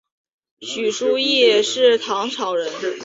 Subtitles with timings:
[0.61, 2.71] 许叔冀是唐朝人。